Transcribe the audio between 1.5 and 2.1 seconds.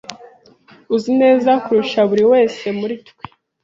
kurusha